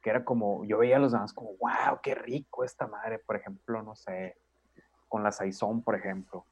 [0.00, 3.36] que era como, yo veía a los demás como, wow, qué rico esta madre, por
[3.36, 4.36] ejemplo, no sé,
[5.08, 6.46] con la Saison, por ejemplo.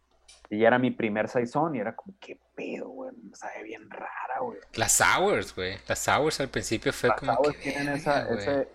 [0.51, 3.89] Y ya era mi primer Saison y era como, qué pedo, güey, me sabe bien
[3.89, 4.59] rara, güey.
[4.75, 7.33] Las Sours, güey, las Sours al principio fue como...
[7.33, 8.69] Las Sours tienen, ese,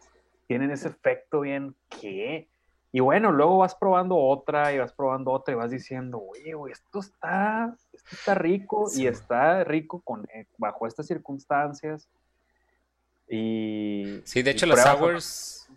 [0.47, 2.49] tienen ese efecto bien, ¿qué?
[2.91, 6.99] Y bueno, luego vas probando otra y vas probando otra y vas diciendo, oye, esto
[6.99, 12.09] está, esto está rico y está rico con, eh, bajo estas circunstancias.
[13.27, 14.21] Y.
[14.23, 15.67] Sí, de hecho, las hours.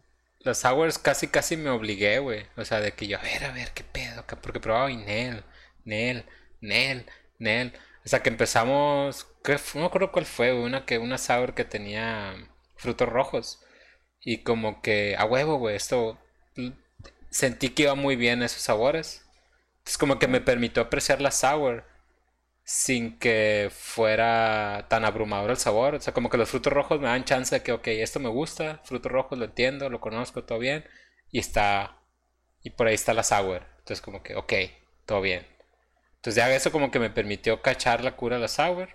[0.40, 2.46] Las hours casi, casi me obligué, güey.
[2.56, 4.24] O sea, de que yo, a ver, a ver, qué pedo.
[4.40, 5.44] Porque probaba y Nel,
[5.84, 6.24] Nel,
[6.60, 7.06] Nel,
[7.38, 7.74] Nel.
[8.04, 9.28] O sea, que empezamos.
[9.74, 12.34] no me acuerdo cuál fue, Una, que, una sour que tenía
[12.76, 13.62] frutos rojos.
[14.20, 16.18] Y como que, a huevo, güey, esto
[17.32, 19.24] sentí que iba muy bien esos sabores.
[19.86, 21.84] Es como que me permitió apreciar la sour
[22.64, 25.96] sin que fuera tan abrumador el sabor.
[25.96, 28.28] O sea, como que los frutos rojos me dan chance de que, ok, esto me
[28.28, 30.84] gusta, frutos rojos lo entiendo, lo conozco, todo bien.
[31.32, 31.98] Y está,
[32.62, 33.66] y por ahí está la sour.
[33.78, 34.52] Entonces como que, ok,
[35.06, 35.46] todo bien.
[36.16, 38.90] Entonces ya eso como que me permitió cachar la cura de la sour.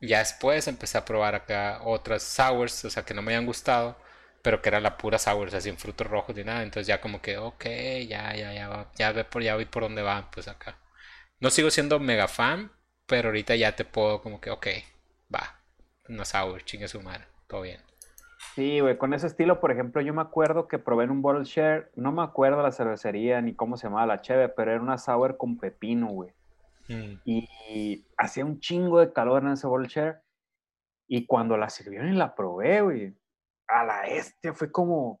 [0.00, 3.96] Ya después empecé a probar acá otras sours, o sea, que no me hayan gustado
[4.42, 6.62] pero que era la pura sour, o sea, sin frutos rojos ni nada.
[6.62, 7.64] Entonces ya como que, ok,
[8.08, 10.76] ya, ya, ya, ya, ve por, ya vi por dónde van, pues acá.
[11.40, 12.72] No sigo siendo mega fan,
[13.06, 14.66] pero ahorita ya te puedo como que, ok,
[15.32, 15.60] va,
[16.08, 17.80] una sour, chingue su madre, todo bien.
[18.56, 21.44] Sí, güey, con ese estilo, por ejemplo, yo me acuerdo que probé en un bottle
[21.44, 24.98] share, no me acuerdo la cervecería ni cómo se llamaba la cheve, pero era una
[24.98, 26.30] sour con pepino, güey.
[26.88, 27.14] Mm.
[27.24, 30.20] Y, y, hacía un chingo de calor en ese bottle share.
[31.06, 33.14] Y cuando la sirvieron y la probé, güey,
[33.72, 35.20] a la este fue como.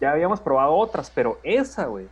[0.00, 2.08] Ya habíamos probado otras, pero esa, güey,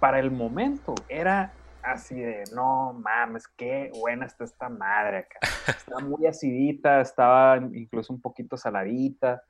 [0.00, 5.38] para el momento era así de, no mames, qué buena está esta madre acá.
[5.68, 9.42] Estaba muy acidita, estaba incluso un poquito saladita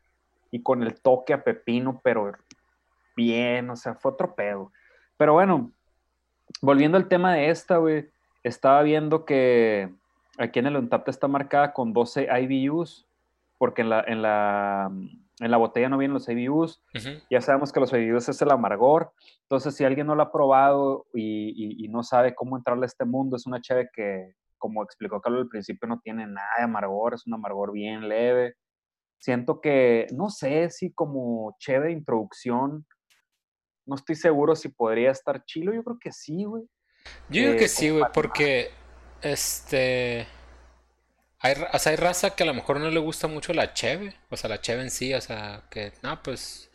[0.50, 2.32] y con el toque a pepino, pero
[3.16, 4.72] bien, o sea, fue otro pedo.
[5.16, 5.70] Pero bueno,
[6.60, 8.10] volviendo al tema de esta, güey,
[8.42, 9.92] estaba viendo que
[10.38, 13.06] aquí en el Untapped está marcada con 12 IBUs
[13.64, 14.90] porque en la, en la,
[15.40, 16.82] en la botella no vienen los IBUs.
[17.30, 19.14] Ya sabemos que los IBUs es el amargor.
[19.44, 23.06] Entonces, si alguien no lo ha probado y, y, no sabe cómo entrarle a este
[23.06, 27.14] mundo, es una cheve que, como explicó Carlos al principio, no tiene nada de amargor,
[27.14, 28.56] es un amargor bien leve.
[29.18, 32.84] Siento que, no sé si como cheve de introducción,
[33.86, 35.72] no estoy seguro si podría estar chilo.
[35.72, 36.64] Yo creo que sí, güey.
[37.30, 38.72] Yo creo que eh, sí, güey, porque
[39.22, 40.26] este
[41.44, 44.16] hay, o sea, hay raza que a lo mejor no le gusta mucho la cheve,
[44.30, 46.70] o sea, la cheve en sí, o sea, que, no, pues,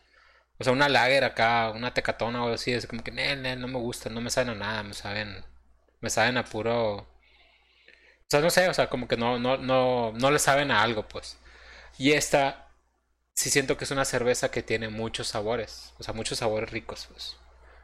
[0.60, 3.56] o sea, una lager acá, una tecatona o algo así, es como que, no, no,
[3.58, 5.44] no me gusta, no me saben a nada, me saben
[6.02, 6.98] Me saben a puro.
[6.98, 7.08] O
[8.30, 11.08] sea, no sé, o sea, como que no, no, no, no le saben a algo,
[11.08, 11.38] pues.
[11.98, 12.70] Y esta
[13.36, 17.08] sí siento que es una cerveza que tiene muchos sabores, o sea, muchos sabores ricos,
[17.12, 17.38] pues.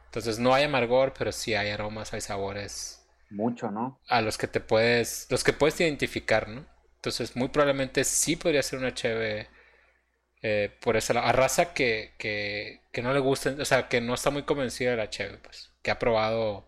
[0.07, 3.05] Entonces no hay amargor, pero sí hay aromas, hay sabores.
[3.29, 3.99] Mucho, ¿no?
[4.07, 6.65] A los que te puedes, los que puedes identificar, ¿no?
[7.05, 9.47] Entonces muy probablemente sí podría ser una cheve
[10.41, 14.15] eh, por eso a raza que, que, que, no le gusta, o sea, que no
[14.15, 16.67] está muy convencida de la cheve, pues, que ha probado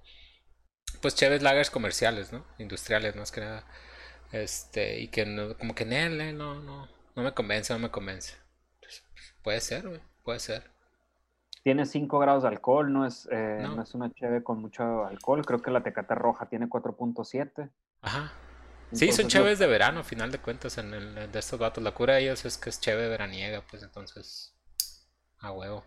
[1.02, 2.45] pues cheves lagers comerciales, ¿no?
[2.60, 3.65] Industriales más que nada.
[4.32, 8.36] Este, y que no, como que no, no, no me convence, no me convence.
[9.41, 10.69] puede ser, güey, puede ser.
[11.63, 13.82] Tiene 5 grados de alcohol, no es, eh, no.
[13.82, 15.43] es una cheve con mucho alcohol.
[15.43, 17.71] Creo que la Tecate Roja tiene 4.7.
[18.02, 18.32] Ajá.
[18.91, 21.84] Sí, son cheves de verano, a final de cuentas, en el, de estos datos.
[21.84, 24.54] La cura de ellos es que es cheve veraniega, pues entonces,
[25.39, 25.86] a huevo.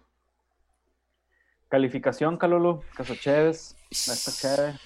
[1.68, 4.78] Calificación, Calolo, Caso Cheves, esta cheve.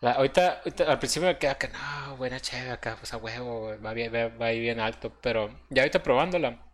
[0.00, 3.92] La, ahorita, al principio me queda que no, buena chévere acá, pues a huevo, va,
[3.92, 6.64] bien, va, ahí bien alto, pero ya ahorita probándola,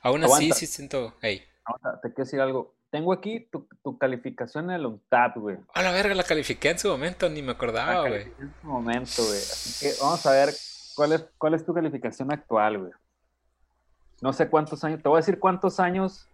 [0.00, 1.44] aún así sí siento, hey.
[2.02, 5.56] te quiero decir algo, tengo aquí tu, tu calificación en el UNTAP, güey.
[5.72, 8.24] A la verga, la califiqué en su momento, ni me acordaba, güey.
[8.38, 10.50] En su momento, güey, así que vamos a ver
[10.94, 12.92] cuál es, cuál es tu calificación actual, güey.
[14.20, 16.28] No sé cuántos años, te voy a decir cuántos años,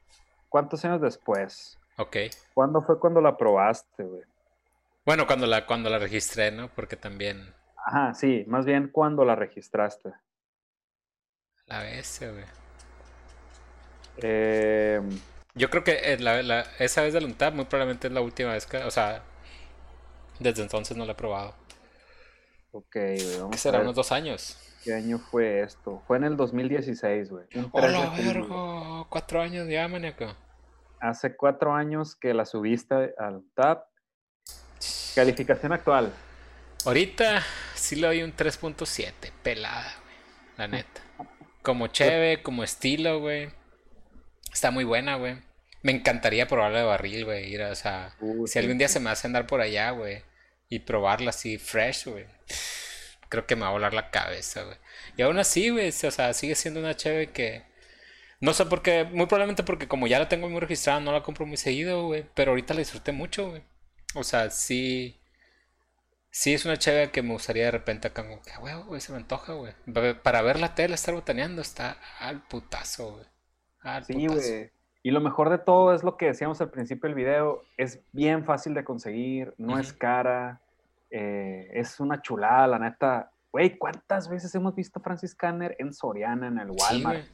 [0.49, 1.79] cuántos años después.
[1.97, 2.17] Ok.
[2.55, 4.23] ¿Cuándo fue cuando la probaste, güey?
[5.07, 6.69] Bueno, cuando la, cuando la registré, ¿no?
[6.75, 7.55] Porque también.
[7.87, 10.13] Ajá, sí, más bien cuando la registraste.
[11.67, 12.45] La vez, güey.
[14.17, 15.01] Eh,
[15.59, 18.53] Yo creo que eh, la, la, esa vez de UNTAP muy probablemente es la última
[18.53, 18.79] vez que.
[18.79, 19.23] O sea,
[20.39, 21.55] desde entonces no la he probado.
[22.73, 23.39] Ok, güey.
[23.41, 23.81] Vamos será?
[23.81, 24.57] ¿Unos dos años?
[24.85, 26.03] ¿Qué año fue esto?
[26.07, 27.45] Fue en el 2016, güey.
[27.73, 29.07] ¡Hola, vergo!
[29.11, 30.27] Cuatro años ya, maníaco.
[31.01, 33.89] Hace cuatro años que la subiste al UNTAP
[35.15, 36.13] Calificación actual.
[36.85, 37.43] Ahorita
[37.75, 40.17] sí le doy un 3.7, pelada, güey.
[40.57, 41.01] La neta.
[41.63, 43.51] Como cheve, como estilo, güey.
[44.53, 45.48] Está muy buena, güey.
[45.83, 47.53] Me encantaría probarla de barril, güey.
[47.53, 50.23] Ir o sea, si algún día se me hace andar por allá, güey.
[50.69, 52.27] Y probarla así fresh, güey.
[53.29, 54.77] Creo que me va a volar la cabeza, güey.
[55.17, 57.67] Y aún así, güey, o sea, sigue siendo una cheve que...
[58.41, 61.23] No sé por qué, muy probablemente porque como ya la tengo muy registrada, no la
[61.23, 62.25] compro muy seguido, güey.
[62.35, 63.63] Pero ahorita la disfruté mucho, güey.
[64.15, 65.21] O sea, sí.
[66.31, 69.19] Sí, es una chévere que me gustaría de repente acá, como que, güey, se me
[69.19, 69.75] antoja, güey.
[70.23, 73.27] Para ver la tele, estar botaneando, está al putazo, güey.
[73.81, 74.71] Al sí, güey.
[75.09, 78.45] Y lo mejor de todo es lo que decíamos al principio del video, es bien
[78.45, 80.61] fácil de conseguir, no es cara,
[81.11, 83.31] eh, es una chulada, la neta.
[83.51, 87.25] Güey, ¿cuántas veces hemos visto a Francis Canner en Soriana, en el Walmart?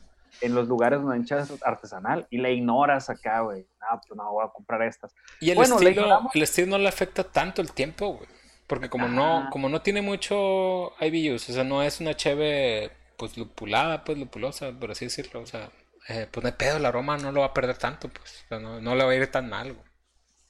[0.41, 3.67] en los lugares donde hinchas artesanal y le ignoras acá, güey.
[3.81, 5.13] Ah, pues no, voy a comprar estas.
[5.41, 8.29] Y el, estilo, el estilo no le afecta tanto el tiempo, güey.
[8.69, 13.37] Porque como no, como no tiene mucho IBUs, o sea, no es una cheve pues
[13.37, 15.41] lupulada, pues lupulosa, por así decirlo.
[15.41, 15.71] O sea,
[16.09, 18.45] eh, pues no hay pedo, el aroma no lo va a perder tanto, pues.
[18.51, 19.87] No, no le va a ir tan mal, güey.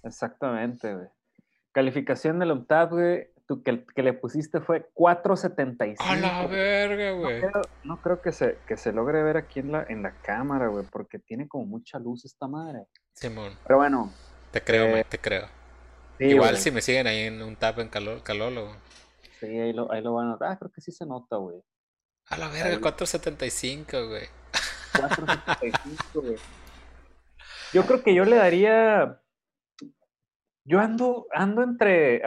[0.02, 1.06] Exactamente, güey.
[1.72, 5.96] Calificación del UNTAP, güey, tú, que, que, le pusiste fue 4.75.
[5.98, 7.42] A la verga, güey.
[7.84, 10.84] No, creo, que, se, que se logre ver aquí en la, en la cámara, güey,
[10.90, 12.86] porque tiene como mucha luz esta madre.
[13.12, 13.56] Simón.
[13.66, 14.12] Pero bueno.
[14.50, 15.46] Te creo, eh, te creo.
[16.18, 18.76] Igual si me siguen ahí en un tap en calor, calolo.
[19.40, 20.52] Sí, ahí lo, ahí lo van a notar.
[20.52, 21.60] Ah, creo que sí se nota, güey.
[22.26, 24.28] A la verga, 4.75, güey.
[24.94, 26.37] 4.75, güey.
[27.72, 29.20] Yo creo que yo le daría
[30.66, 32.22] yo ando, ando entre,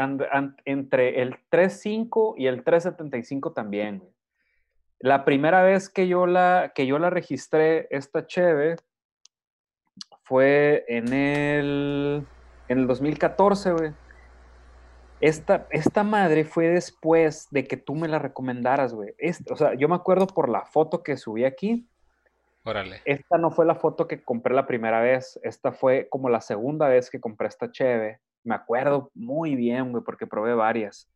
[0.65, 4.03] entre el 3.5 y el 3.75 también.
[4.99, 8.75] La primera vez que yo la, que yo la registré, esta cheve,
[10.23, 12.27] fue en el,
[12.67, 13.91] en el 2014, güey.
[15.19, 19.15] Esta, esta madre fue después de que tú me la recomendaras, güey.
[19.49, 21.89] o sea, yo me acuerdo por la foto que subí aquí.
[22.67, 23.01] Órale.
[23.05, 25.39] Esta no fue la foto que compré la primera vez.
[25.43, 30.03] Esta fue como la segunda vez que compré esta cheve me acuerdo muy bien, güey,
[30.03, 31.09] porque probé varias.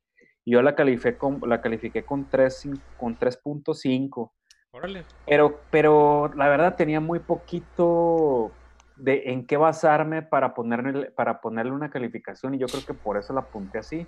[0.46, 4.32] Yo la califiqué con, la califiqué con 3.5.
[4.72, 5.04] Órale.
[5.26, 8.52] Pero, pero la verdad tenía muy poquito
[8.98, 13.18] de en qué basarme para ponerle, para ponerle una calificación y yo creo que por
[13.18, 14.06] eso la apunté así.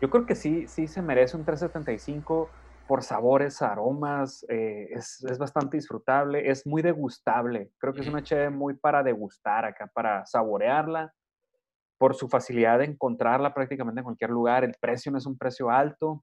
[0.00, 2.50] Yo creo que sí, sí se merece un 375
[2.86, 7.70] por sabores, aromas, eh, es, es, bastante disfrutable, es muy degustable.
[7.78, 11.12] Creo que es una chévere muy para degustar acá, para saborearla
[11.98, 14.64] por su facilidad de encontrarla prácticamente en cualquier lugar.
[14.64, 16.22] El precio no es un precio alto.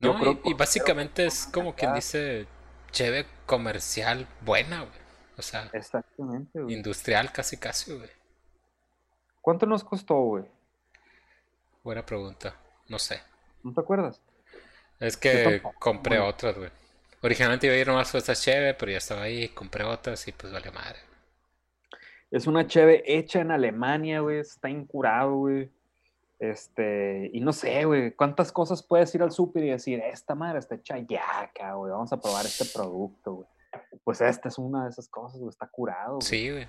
[0.00, 2.46] No, y, básicamente es como quien dice
[2.90, 5.02] cheve comercial buena, güey.
[5.38, 8.10] O sea, Exactamente, industrial casi casi, güey.
[9.40, 10.44] ¿Cuánto nos costó, güey?
[11.82, 12.54] Buena pregunta.
[12.88, 13.20] No sé.
[13.62, 14.20] ¿No te acuerdas?
[15.02, 16.70] Es que compré otras, güey.
[17.22, 20.32] Originalmente iba a ir nomás por esta cheve, pero ya estaba ahí, compré otras y
[20.32, 20.98] pues vale madre.
[22.30, 24.38] Es una cheve hecha en Alemania, güey.
[24.38, 25.68] Está incurado, güey.
[26.38, 30.60] Este, y no sé, güey, cuántas cosas puedes ir al súper y decir, esta madre
[30.60, 33.48] está hecha ya acá, güey, vamos a probar este producto, güey.
[34.02, 36.14] Pues esta es una de esas cosas, güey, está curado.
[36.14, 36.22] Güey.
[36.22, 36.66] Sí, güey.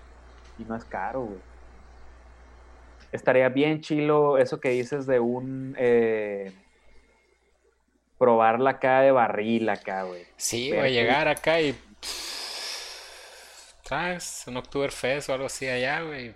[0.59, 1.39] Y no es caro, güey.
[3.11, 5.75] Estaría bien chilo eso que dices de un...
[5.79, 6.51] Eh,
[8.23, 10.25] probarla acá de barril acá, güey.
[10.37, 11.77] Sí, güey, llegar acá y...
[13.83, 14.45] ¿Sabes?
[14.47, 16.33] Un Oktoberfest o algo así allá, güey.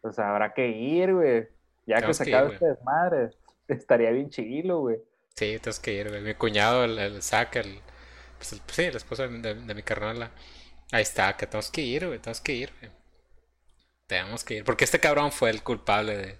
[0.00, 1.48] Pues habrá que ir, güey.
[1.84, 3.30] Ya que se acabe este desmadre,
[3.68, 4.96] estaría bien chilo, güey.
[5.36, 6.22] Sí, tienes que ir, güey.
[6.22, 7.80] Mi cuñado, el, el Zach, el,
[8.38, 10.30] pues el, sí, el esposo de, mi carnal,
[10.92, 12.90] ahí está, que tenemos que ir, güey, tenemos que ir, güey.
[14.06, 16.38] Tenemos que ir, porque este cabrón fue el culpable de,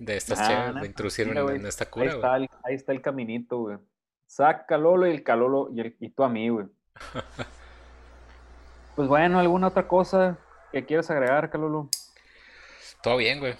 [0.00, 3.58] de estas ah, de introducirme en, esta cura, ahí está, el, ahí está el caminito,
[3.58, 3.78] güey.
[4.66, 6.66] Calolo y el Calolo y, y tú a mí, güey.
[8.96, 10.38] pues bueno, ¿alguna otra cosa
[10.72, 11.90] que quieras agregar, Calolo?
[13.02, 13.54] Todo bien, güey.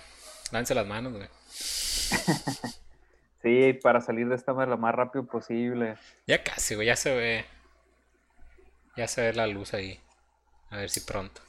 [0.50, 1.28] Lance las manos, güey.
[3.42, 5.96] sí, para salir de esta manera lo más rápido posible.
[6.26, 7.44] Ya casi, güey, ya se ve.
[8.96, 10.00] Ya se ve la luz ahí.
[10.70, 11.42] A ver si pronto.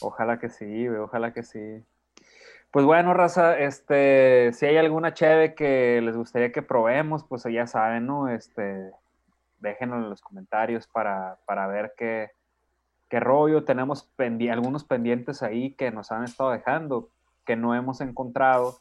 [0.00, 1.84] Ojalá que sí, güey, ojalá que sí.
[2.70, 7.66] Pues bueno, raza, este, si hay alguna cheve que les gustaría que probemos, pues ya
[7.66, 8.28] saben, ¿no?
[8.28, 8.90] Este,
[9.60, 12.30] déjenlo en los comentarios para, para ver qué,
[13.08, 13.64] qué rollo.
[13.64, 17.10] Tenemos algunos pendientes ahí que nos han estado dejando
[17.48, 18.78] que no hemos encontrado.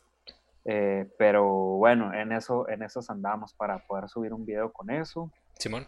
[0.66, 1.46] Eh, pero
[1.78, 5.32] bueno, en eso, en esos andamos para poder subir un video con eso.
[5.58, 5.88] Simón.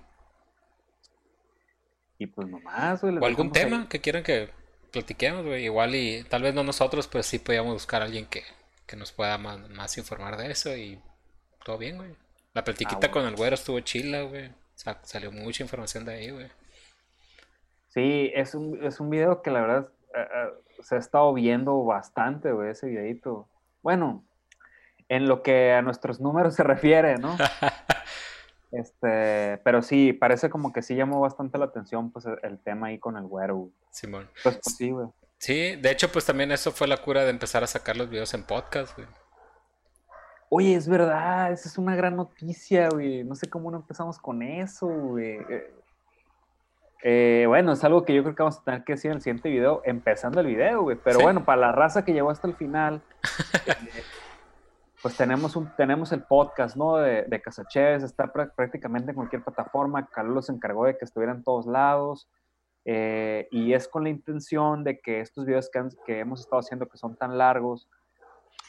[2.18, 4.50] Y pues nomás, O algún tema que quieran que
[4.91, 5.65] platiquemos, güey.
[5.65, 8.43] Igual y tal vez no nosotros, pues sí podíamos buscar a alguien que,
[8.97, 10.99] nos pueda más, informar de eso y
[11.63, 12.15] todo bien, güey.
[12.54, 14.52] La platiquita ah, con el güero estuvo chila, güey.
[15.04, 16.47] salió mucha información de ahí, güey.
[17.89, 20.49] Sí, es un, es un video que la verdad eh, eh,
[20.82, 23.47] se ha estado viendo bastante, güey, ese videito.
[23.82, 24.23] Bueno,
[25.08, 27.38] en lo que a nuestros números se refiere, ¿no?
[28.72, 33.00] este, pero sí, parece como que sí llamó bastante la atención, pues, el, tema ahí
[33.00, 33.70] con el güero.
[33.92, 34.30] Simón.
[34.44, 35.08] Pues, pues, sí, güey.
[35.38, 38.34] Sí, de hecho, pues también eso fue la cura de empezar a sacar los videos
[38.34, 39.08] en podcast, güey.
[40.50, 43.24] Oye, es verdad, esa es una gran noticia, güey.
[43.24, 45.38] No sé cómo no empezamos con eso, güey.
[45.50, 45.74] Eh,
[47.04, 49.22] eh, bueno, es algo que yo creo que vamos a tener que decir en el
[49.22, 50.98] siguiente video, empezando el video, güey.
[51.02, 53.02] Pero bueno, para la raza que llegó hasta el final,
[53.66, 53.74] eh,
[55.02, 56.98] pues tenemos, un, tenemos el podcast, ¿no?
[56.98, 60.08] De, de Casacheves, está prácticamente en cualquier plataforma.
[60.08, 62.30] Carlos se encargó de que estuviera en todos lados.
[62.86, 66.88] Eh, y es con la intención de que estos videos que, que hemos estado haciendo,
[66.88, 67.88] que son tan largos,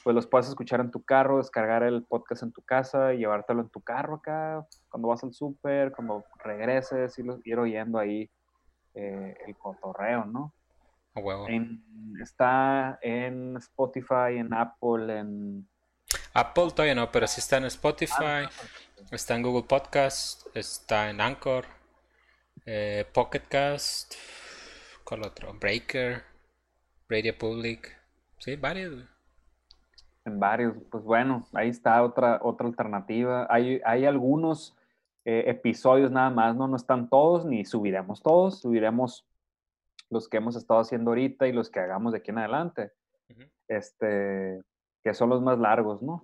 [0.05, 3.62] pues los puedas escuchar en tu carro, descargar el podcast en tu casa, y llevártelo
[3.62, 8.31] en tu carro acá, cuando vas al súper, cuando regreses, y ir oyendo ahí
[8.95, 10.53] eh, el cotorreo, ¿no?
[12.23, 15.69] está en Spotify, en Apple, en...
[16.35, 18.51] Apple todavía no, pero sí está en Spotify, ah,
[19.11, 21.66] está en Google Podcast, está en Anchor,
[22.66, 24.14] eh, Pocket Cast,
[25.05, 25.53] ¿cuál otro?
[25.55, 26.23] Breaker,
[27.09, 27.97] Radio Public,
[28.38, 29.11] sí, varios
[30.25, 30.75] en varios.
[30.90, 33.47] Pues bueno, ahí está otra, otra alternativa.
[33.51, 34.77] Hay, hay algunos
[35.25, 36.69] eh, episodios nada más, ¿no?
[36.69, 39.27] No están todos, ni subiremos todos, subiremos
[40.09, 42.93] los que hemos estado haciendo ahorita y los que hagamos de aquí en adelante.
[43.69, 44.61] Este,
[45.03, 46.23] que son los más largos, ¿no?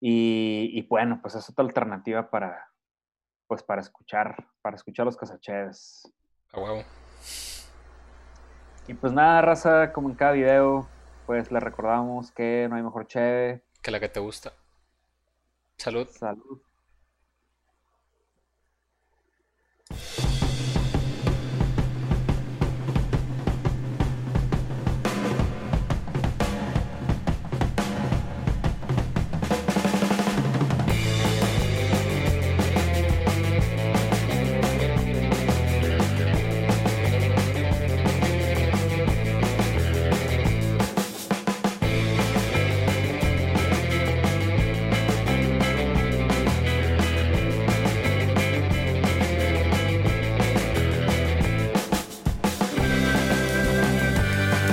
[0.00, 2.70] Y, y, bueno, pues es otra alternativa para,
[3.46, 6.12] pues para escuchar, para escuchar los casacheves.
[6.52, 6.82] A huevo.
[8.88, 10.86] Y pues nada, raza, como en cada video,
[11.24, 14.52] pues le recordamos que no hay mejor cheve que la que te gusta.
[15.76, 16.08] Salud.
[16.08, 16.60] Salud.